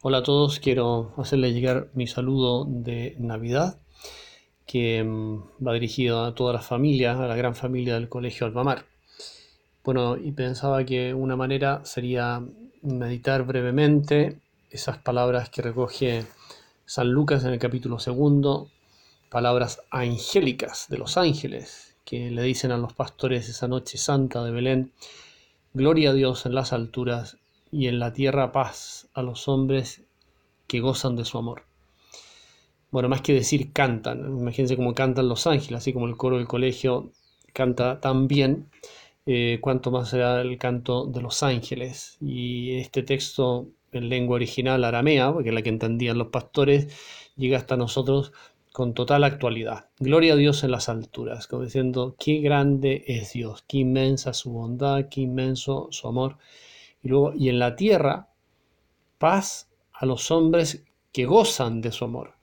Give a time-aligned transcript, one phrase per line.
[0.00, 3.80] Hola a todos, quiero hacerles llegar mi saludo de Navidad,
[4.64, 8.84] que mm, va dirigido a toda la familia, a la gran familia del Colegio Albamar.
[9.82, 12.40] Bueno, y pensaba que una manera sería
[12.82, 14.38] meditar brevemente
[14.70, 16.24] esas palabras que recoge
[16.86, 18.70] San Lucas en el capítulo segundo,
[19.30, 24.52] palabras angélicas de los ángeles, que le dicen a los pastores esa noche santa de
[24.52, 24.92] Belén,
[25.74, 27.36] Gloria a Dios en las alturas
[27.70, 30.04] y en la tierra paz a los hombres
[30.66, 31.64] que gozan de su amor.
[32.90, 36.46] Bueno, más que decir cantan, imagínense cómo cantan los ángeles, así como el coro del
[36.46, 37.10] colegio
[37.52, 38.70] canta tan bien,
[39.26, 42.16] eh, cuanto más será el canto de los ángeles.
[42.20, 46.88] Y este texto en lengua original aramea, porque es la que entendían los pastores,
[47.36, 48.32] llega hasta nosotros
[48.72, 49.90] con total actualidad.
[49.98, 54.52] Gloria a Dios en las alturas, como diciendo, qué grande es Dios, qué inmensa su
[54.52, 56.38] bondad, qué inmenso su amor
[57.02, 58.28] y luego, y en la tierra,
[59.18, 62.34] paz a los hombres que gozan de su amor.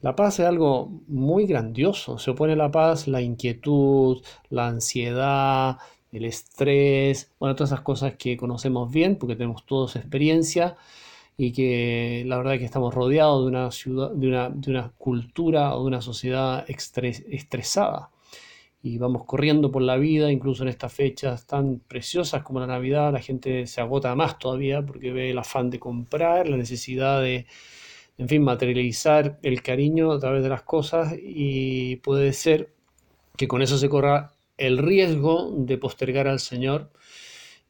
[0.00, 2.18] La paz es algo muy grandioso.
[2.18, 5.78] Se opone a la paz la inquietud, la ansiedad,
[6.12, 10.76] el estrés, bueno, todas esas cosas que conocemos bien porque tenemos todos experiencia
[11.36, 14.92] y que la verdad es que estamos rodeados de una ciudad, de una, de una
[14.98, 18.10] cultura o de una sociedad estresada
[18.82, 23.12] y vamos corriendo por la vida, incluso en estas fechas tan preciosas como la Navidad,
[23.12, 27.46] la gente se agota más todavía porque ve el afán de comprar, la necesidad de,
[28.18, 32.72] en fin, materializar el cariño a través de las cosas y puede ser
[33.36, 36.90] que con eso se corra el riesgo de postergar al Señor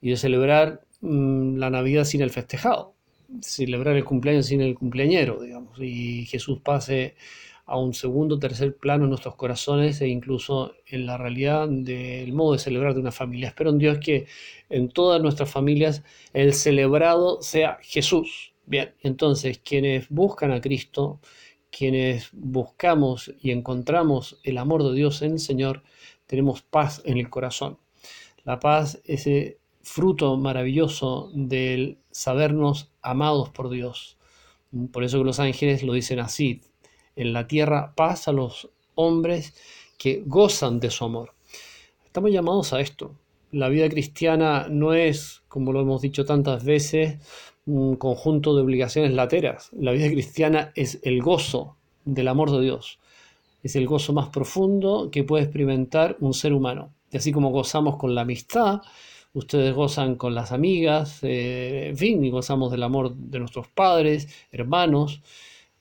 [0.00, 2.94] y de celebrar mm, la Navidad sin el festejado,
[3.42, 7.16] celebrar el cumpleaños sin el cumpleañero, digamos, y Jesús pase
[7.64, 12.52] a un segundo, tercer plano en nuestros corazones e incluso en la realidad del modo
[12.52, 13.48] de celebrar de una familia.
[13.48, 14.26] Espero en Dios que
[14.68, 16.02] en todas nuestras familias
[16.32, 18.52] el celebrado sea Jesús.
[18.66, 21.20] Bien, entonces quienes buscan a Cristo,
[21.70, 25.82] quienes buscamos y encontramos el amor de Dios en el Señor,
[26.26, 27.78] tenemos paz en el corazón.
[28.44, 34.18] La paz, ese fruto maravilloso del sabernos amados por Dios.
[34.92, 36.62] Por eso que los ángeles lo dicen así,
[37.16, 39.54] en la tierra paz a los hombres
[39.98, 41.34] que gozan de su amor.
[42.04, 43.14] Estamos llamados a esto.
[43.50, 47.18] La vida cristiana no es, como lo hemos dicho tantas veces,
[47.66, 49.70] un conjunto de obligaciones lateras.
[49.72, 52.98] La vida cristiana es el gozo del amor de Dios.
[53.62, 56.92] Es el gozo más profundo que puede experimentar un ser humano.
[57.10, 58.80] Y así como gozamos con la amistad,
[59.34, 64.28] ustedes gozan con las amigas, eh, en fin, y gozamos del amor de nuestros padres,
[64.50, 65.22] hermanos,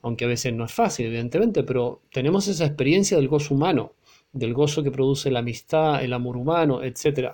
[0.02, 3.94] aunque a veces no es fácil, evidentemente, pero tenemos esa experiencia del gozo humano,
[4.34, 7.34] del gozo que produce la amistad, el amor humano, etc.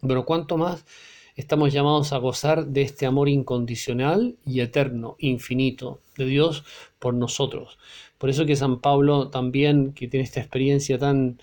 [0.00, 0.84] Pero cuánto más
[1.36, 6.64] estamos llamados a gozar de este amor incondicional y eterno, infinito, de Dios
[6.98, 7.78] por nosotros.
[8.18, 11.38] Por eso que San Pablo también, que tiene esta experiencia tan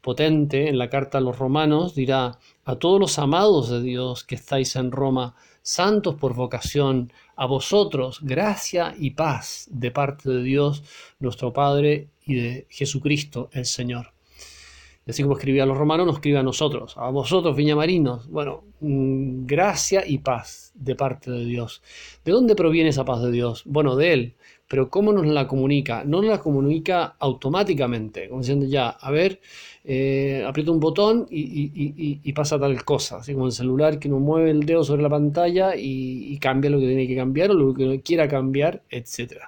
[0.00, 4.36] potente en la carta a los romanos, dirá, a todos los amados de Dios que
[4.36, 10.84] estáis en Roma, santos por vocación, a vosotros gracia y paz de parte de Dios
[11.20, 14.12] nuestro Padre y de Jesucristo el Señor.
[15.06, 18.28] Y así como escribía a los romanos, nos escribe a nosotros, a vosotros viñamarinos.
[18.28, 21.80] Bueno, mm, gracia y paz de parte de Dios.
[22.26, 23.62] ¿De dónde proviene esa paz de Dios?
[23.64, 24.34] Bueno, de Él.
[24.70, 26.04] Pero ¿cómo nos la comunica?
[26.04, 29.40] No nos la comunica automáticamente, como diciendo ya, a ver,
[29.82, 34.52] eh, aprieto un botón y, pasa tal cosa, así como el celular que no mueve
[34.52, 38.00] el dedo sobre la pantalla y, cambia lo que tiene que cambiar o lo que
[38.02, 39.38] quiera cambiar, etc.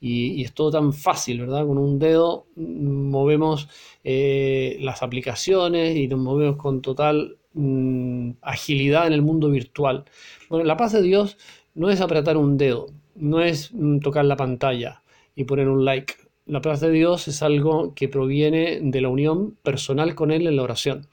[0.00, 1.64] Y, es todo tan fácil, ¿verdad?
[1.64, 3.68] Con un dedo mm, movemos
[4.02, 10.04] eh, las aplicaciones y nos movemos con total mm, agilidad en el mundo virtual.
[10.50, 11.38] Bueno, la paz de Dios
[11.76, 12.88] no es apretar un dedo,
[13.20, 15.02] no es mm, tocar la pantalla
[15.34, 16.14] y poner un like.
[16.46, 20.56] La paz de Dios es algo que proviene de la unión personal con Él en
[20.56, 21.06] la oración.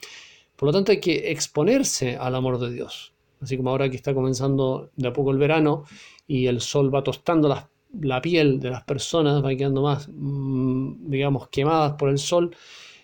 [0.56, 3.14] Por lo tanto, hay que exponerse al amor de Dios.
[3.42, 5.84] Así como ahora que está comenzando de a poco el verano
[6.28, 7.54] y el sol va tostando
[8.02, 12.56] la piel de las personas, va quedando más, mm, digamos, quemadas por el sol,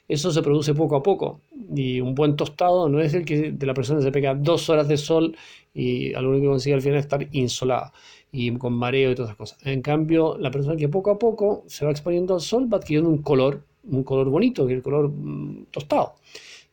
[0.08, 1.42] eso se produce poco a poco.
[1.76, 4.88] Y un buen tostado no es el que de la persona se pega dos horas
[4.88, 5.36] de sol
[5.74, 7.94] y a lo único que consigue al final es estar insolada
[8.32, 9.60] y con mareo y todas esas cosas.
[9.66, 13.10] En cambio, la persona que poco a poco se va exponiendo al sol va adquiriendo
[13.10, 16.16] un color, un color bonito, que es el color mm, tostado.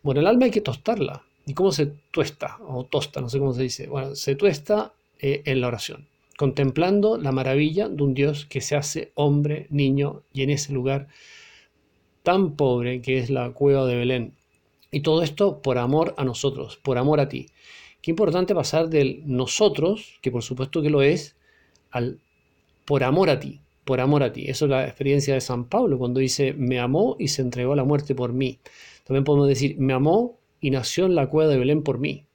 [0.02, 1.22] Bueno, el alma hay que tostarla.
[1.46, 2.58] ¿Y cómo se tuesta?
[2.66, 3.86] O tosta, no sé cómo se dice.
[3.88, 6.06] Bueno, se tuesta eh, en la oración,
[6.36, 11.08] contemplando la maravilla de un Dios que se hace hombre, niño, y en ese lugar
[12.22, 14.34] tan pobre que es la cueva de Belén.
[14.90, 17.46] Y todo esto por amor a nosotros, por amor a ti.
[18.02, 21.36] Qué importante pasar del nosotros, que por supuesto que lo es,
[22.84, 24.46] por amor a ti, por amor a ti.
[24.48, 27.76] Eso es la experiencia de San Pablo cuando dice, me amó y se entregó a
[27.76, 28.58] la muerte por mí.
[29.04, 32.26] También podemos decir, me amó y nació en la cueva de Belén por mí.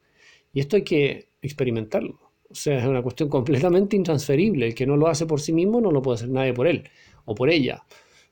[0.54, 2.20] Y esto hay que experimentarlo.
[2.50, 4.68] O sea, es una cuestión completamente intransferible.
[4.68, 6.84] El que no lo hace por sí mismo no lo puede hacer nadie por él
[7.26, 7.84] o por ella.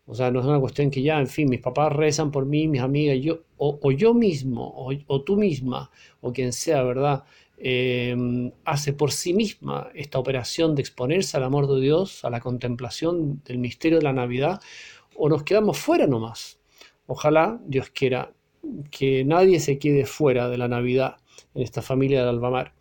[0.05, 2.67] O sea, no es una cuestión que ya, en fin, mis papás rezan por mí,
[2.67, 4.73] mis amigas, yo, o, yo mismo,
[5.07, 5.89] o, tú misma,
[6.19, 7.23] o quien sea, ¿verdad?
[7.63, 12.39] Em, hace por sí misma esta operación de exponerse al amor de Dios, a la
[12.39, 14.59] contemplación del misterio de la Navidad,
[15.15, 16.59] o nos quedamos fuera nomás.
[17.05, 18.33] Ojalá Dios quiera
[18.89, 21.17] que nadie se quede fuera de la Navidad
[21.53, 22.73] en esta familia del Albamar.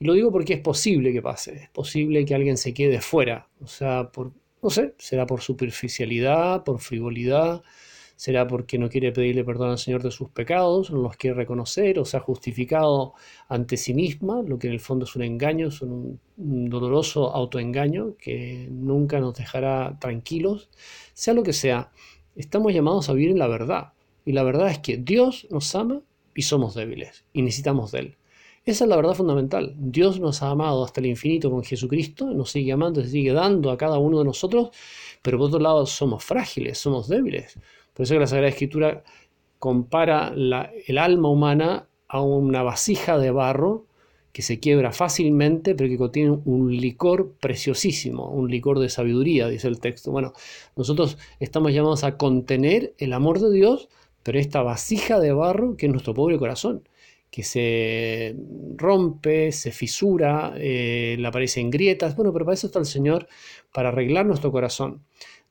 [0.00, 3.48] Y lo digo porque es posible que pase, es posible que alguien se quede fuera,
[3.60, 4.10] o sea,
[4.60, 7.62] no sé, será por superficialidad, por frivolidad,
[8.16, 11.98] será porque no quiere pedirle perdón al Señor de sus pecados, no los quiere reconocer
[11.98, 13.12] o se ha justificado
[13.48, 18.16] ante sí misma, lo que en el fondo es un engaño, es un, doloroso autoengaño
[18.18, 20.68] que nunca nos dejará tranquilos,
[21.14, 21.90] sea lo que sea,
[22.34, 23.92] estamos llamados a vivir en la verdad.
[24.24, 26.02] Y la verdad es que Dios nos ama
[26.34, 28.16] y somos débiles y necesitamos de Él.
[28.66, 29.74] Esa es la verdad fundamental.
[29.78, 33.70] Dios nos ha amado hasta el infinito con Jesucristo, nos sigue amando, se sigue dando
[33.70, 34.70] a cada uno de nosotros,
[35.22, 37.56] pero por otro lado somos frágiles, somos débiles.
[37.96, 39.02] Por eso que la Sagrada Escritura
[39.58, 43.86] compara el alma humana a una vasija de barro
[44.32, 49.66] que se quiebra fácilmente, pero que contiene un licor preciosísimo, un licor de sabiduría, dice
[49.66, 50.12] el texto.
[50.12, 50.34] Bueno,
[50.76, 53.88] nosotros estamos llamados a contener el amor de Dios,
[54.22, 56.86] pero esta vasija de barro que es nuestro pobre corazón
[57.30, 58.36] que se
[58.76, 62.16] rompe, se fisura, eh, le aparecen grietas.
[62.16, 63.28] Bueno, pero para eso está el Señor,
[63.72, 65.02] para arreglar nuestro corazón.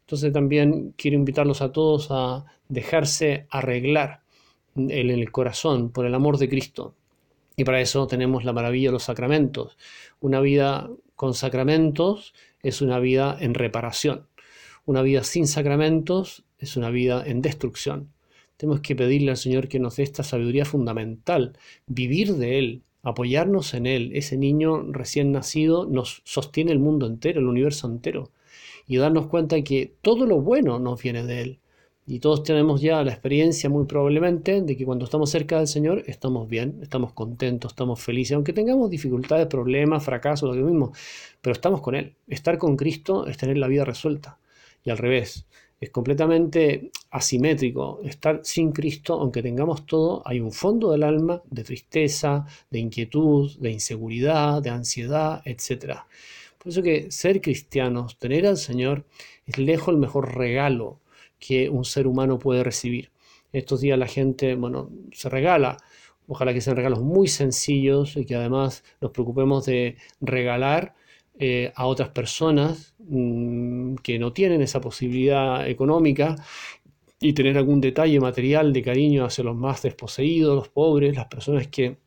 [0.06, 4.22] Entonces también quiero invitarlos a todos a dejarse arreglar
[4.76, 6.94] en el corazón por el amor de Cristo.
[7.56, 9.78] Y para eso tenemos la maravilla de los sacramentos.
[10.20, 14.28] Una vida con sacramentos es una vida en reparación.
[14.86, 18.12] Una vida sin sacramentos es una vida en destrucción.
[18.58, 23.74] Tenemos que pedirle al Señor que nos dé esta sabiduría fundamental, vivir de Él, apoyarnos
[23.74, 24.12] en Él.
[24.14, 28.32] Ese niño recién nacido nos sostiene el mundo entero, el universo entero.
[28.88, 31.60] Y darnos cuenta que todo lo bueno nos viene de Él.
[32.08, 36.04] Y todos tenemos ya la experiencia muy probablemente de que cuando estamos cerca del Señor
[36.06, 40.94] estamos bien, estamos contentos, estamos felices, aunque tengamos dificultades, problemas, fracasos, lo mismo,
[41.42, 42.14] pero estamos con Él.
[42.28, 44.38] Estar con Cristo es tener la vida resuelta.
[44.84, 45.48] Y al revés,
[45.80, 48.02] es completamente asimétrico.
[48.04, 53.58] Estar sin Cristo, aunque tengamos todo, hay un fondo del alma de tristeza, de inquietud,
[53.58, 56.00] de inseguridad, de ansiedad, etc.
[56.58, 59.06] Por eso que ser cristianos, tener al Señor,
[59.46, 61.00] es lejos el mejor regalo
[61.40, 63.12] que un ser humano puede recibir.
[63.54, 65.78] Estos días la gente, bueno, se regala.
[66.28, 70.96] Ojalá que sean regalos muy sencillos y que además nos preocupemos de regalar
[71.40, 76.36] eh, a otras personas mm, que no tienen esa posibilidad económica
[77.20, 81.68] y tener algún detalle material de cariño hacia los más desposeídos, los pobres, las personas
[81.68, 81.98] que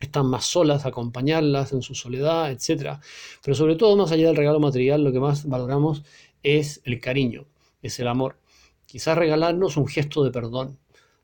[0.00, 2.98] están más solas, acompañarlas en su soledad, etc.
[3.42, 6.02] Pero sobre todo, más allá del regalo material, lo que más valoramos
[6.42, 7.46] es el cariño,
[7.82, 8.38] es el amor.
[8.86, 10.78] Quizás regalarnos un gesto de perdón,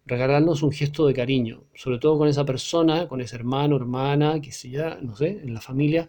[0.06, 4.50] regalarnos un gesto de cariño, sobre todo con esa persona, con ese hermano, hermana, que
[4.50, 6.08] sea, no sé, en la familia,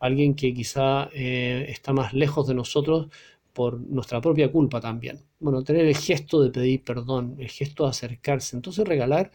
[0.00, 3.08] alguien que quizá eh, está más lejos de nosotros
[3.52, 5.20] por nuestra propia culpa también.
[5.40, 9.30] Bueno, tener el gesto de pedir perdón, el gesto de acercarse, entonces regalar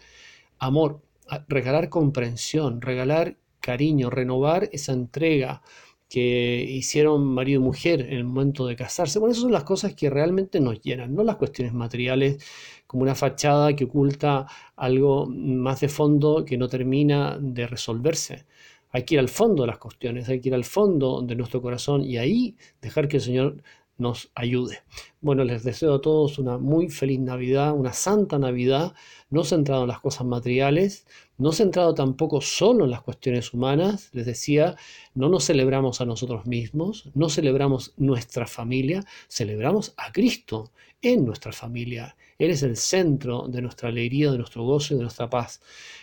[0.60, 1.02] amor,
[1.48, 5.62] regalar comprensión, regalar cariño, renovar esa entrega,
[6.10, 9.20] que hicieron marido y mujer en el momento de casarse.
[9.20, 12.44] Bueno, esas son las cosas que realmente nos llenan, no las cuestiones materiales
[12.88, 14.48] como una fachada que oculta
[14.78, 18.46] algo más de fondo que no termina de resolverse.
[18.92, 21.62] Hay que ir al fondo de las cuestiones, hay que ir al fondo de nuestro
[21.62, 23.62] corazón y ahí dejar que el Señor
[23.98, 24.84] nos ayude.
[25.22, 28.94] Bueno, les deseo a todos una muy feliz Navidad, una santa Navidad,
[29.30, 31.06] no centrado en las cosas materiales,
[31.38, 34.10] no centrado tampoco solo en las cuestiones humanas.
[34.14, 34.76] Les decía,
[35.14, 41.52] no nos celebramos a nosotros mismos, no celebramos nuestra familia, celebramos a Cristo en nuestra
[41.52, 42.16] familia.
[42.40, 45.60] Él es el centro de nuestra alegría, de nuestro gozo y de nuestra paz.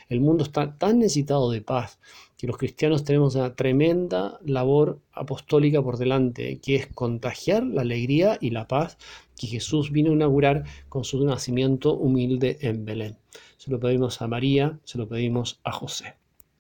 [0.09, 2.01] El mundo está tan necesitado de paz
[2.37, 8.37] que los cristianos tenemos una tremenda labor apostólica por delante, que es contagiar la alegría
[8.41, 8.99] y la paz
[9.37, 13.17] que Jesús vino a inaugurar con su nacimiento humilde en Belén.
[13.57, 16.24] Se lo pedimos a María, se lo pedimos a José.